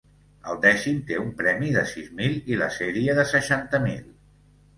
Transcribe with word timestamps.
El 0.51 0.55
dècim 0.61 0.95
té 1.09 1.19
un 1.23 1.29
premi 1.41 1.69
de 1.75 1.83
sis 1.91 2.07
mil 2.23 2.39
i 2.55 2.59
la 2.63 2.71
sèrie 2.79 3.17
de 3.21 3.27
seixanta 3.35 3.83
mil. 3.87 4.03